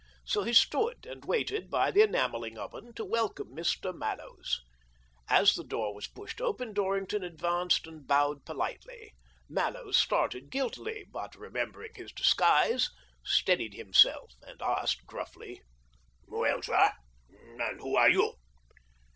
[0.25, 3.95] So he stood and waited by the enamelling oven to welcome Mr.
[3.95, 4.59] Mallows.
[5.29, 9.13] As the door was pushed open Dorrington advanced and bowed politely.
[9.47, 12.89] Mallows started guiltily, but, remembering his disguise,
[13.23, 15.61] steadied himself, and asked gruflly,"
[16.25, 16.93] Well, sir,
[17.55, 18.37] and who are you